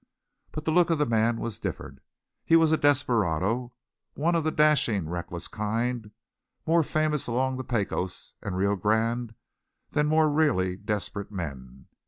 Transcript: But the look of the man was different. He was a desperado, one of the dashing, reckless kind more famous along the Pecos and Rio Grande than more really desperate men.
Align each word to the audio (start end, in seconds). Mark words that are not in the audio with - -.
But 0.51 0.65
the 0.65 0.71
look 0.71 0.89
of 0.89 0.97
the 0.97 1.05
man 1.05 1.37
was 1.37 1.59
different. 1.59 1.99
He 2.43 2.55
was 2.55 2.71
a 2.71 2.75
desperado, 2.77 3.75
one 4.15 4.33
of 4.33 4.43
the 4.43 4.49
dashing, 4.49 5.07
reckless 5.07 5.47
kind 5.47 6.09
more 6.65 6.81
famous 6.81 7.27
along 7.27 7.57
the 7.57 7.63
Pecos 7.63 8.33
and 8.41 8.57
Rio 8.57 8.75
Grande 8.75 9.35
than 9.91 10.07
more 10.07 10.27
really 10.27 10.75
desperate 10.75 11.31
men. 11.31 11.85